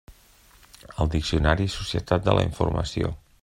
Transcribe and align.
El 1.03 1.11
Diccionari 1.17 1.69
Societat 1.77 2.27
de 2.29 2.37
la 2.39 2.49
informació. 2.51 3.17